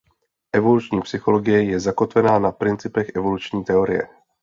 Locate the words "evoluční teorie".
3.15-4.07